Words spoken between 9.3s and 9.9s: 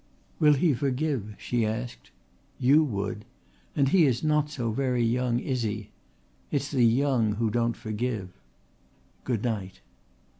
night."